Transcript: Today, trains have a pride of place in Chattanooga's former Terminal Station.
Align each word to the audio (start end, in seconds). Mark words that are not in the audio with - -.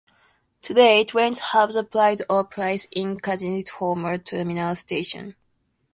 Today, 0.63 1.03
trains 1.03 1.37
have 1.37 1.75
a 1.75 1.83
pride 1.83 2.21
of 2.27 2.49
place 2.49 2.87
in 2.91 3.19
Chattanooga's 3.23 3.69
former 3.69 4.17
Terminal 4.17 4.73
Station. 4.73 5.35